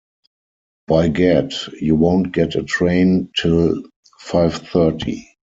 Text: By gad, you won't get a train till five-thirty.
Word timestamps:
By 0.87 1.09
gad, 1.09 1.53
you 1.79 1.95
won't 1.95 2.31
get 2.31 2.55
a 2.55 2.63
train 2.63 3.29
till 3.37 3.83
five-thirty. 4.17 5.27